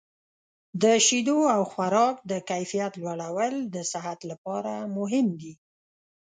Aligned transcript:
د 0.81 0.83
شیدو 1.05 1.37
او 1.55 1.61
خوراک 1.71 2.15
د 2.31 2.33
کیفیت 2.49 2.93
لوړول 3.03 3.55
د 3.73 3.77
صحت 3.91 4.19
لپاره 4.31 4.73
مهم 4.97 5.27
دي. 5.41 5.53